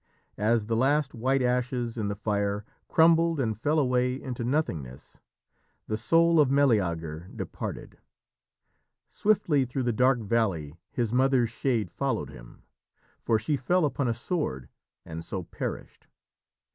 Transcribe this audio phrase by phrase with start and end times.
[0.39, 5.19] As the last white ashes in the fire crumbled and fell away into nothingness,
[5.85, 7.99] the soul of Meleager departed.
[9.07, 12.63] Swiftly through the dark valley his mother's shade followed him,
[13.19, 14.69] for she fell upon a sword
[15.05, 16.07] and so perished.